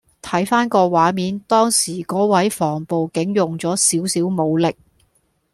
[0.23, 4.75] 睇返個畫面當時嗰位防暴警用咗少少武力